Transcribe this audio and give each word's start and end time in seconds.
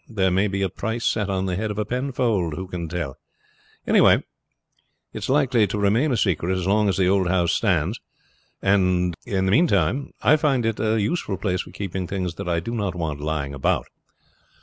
There 0.09 0.31
may 0.31 0.47
be 0.47 0.63
a 0.63 0.69
price 0.69 1.05
set 1.05 1.29
on 1.29 1.45
the 1.45 1.55
head 1.55 1.69
of 1.69 1.77
a 1.77 1.85
Penfold, 1.85 2.55
who 2.55 2.65
can 2.67 2.89
tell? 2.89 3.17
Anyhow 3.85 4.05
it 4.15 4.23
is 5.13 5.29
likely 5.29 5.67
to 5.67 5.77
remain 5.77 6.11
a 6.11 6.17
secret 6.17 6.57
as 6.57 6.65
long 6.65 6.89
as 6.89 6.97
the 6.97 7.05
old 7.07 7.27
house 7.27 7.51
stands; 7.51 7.99
and 8.63 9.13
in 9.27 9.45
the 9.45 9.51
meantime 9.51 10.09
I 10.23 10.37
find 10.37 10.65
it 10.65 10.79
a 10.79 10.99
useful 10.99 11.37
place 11.37 11.61
for 11.61 11.69
keeping 11.71 12.07
things 12.07 12.33
that 12.37 12.49
I 12.49 12.59
do 12.59 12.73
not 12.73 12.95
want 12.95 13.21
lying 13.21 13.53
about.' 13.53 13.89